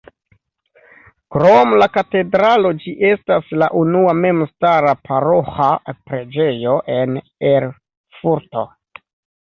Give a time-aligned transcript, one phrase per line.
[1.35, 7.25] Krom la katedralo ĝi estas la unua memstara paroĥa preĝejo en
[7.57, 8.71] Erfurto.